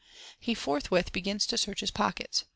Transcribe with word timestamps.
He 0.39 0.55
forthwith 0.55 1.11
begins 1.13 1.45
to 1.45 1.59
search 1.59 1.81
his 1.81 1.91
pockets. 1.91 2.45